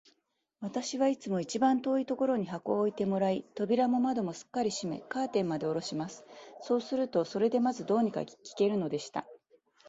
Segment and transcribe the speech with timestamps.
[0.61, 6.25] 私はいつも一番遠いところに箱を置いてもらい、扉も窓もすっかり閉め、カーテンまでおろします。
[6.63, 9.27] そうすると、それでまず、どうにか聞けるのでした。